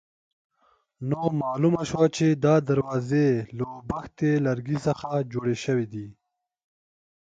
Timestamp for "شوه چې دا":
1.89-2.55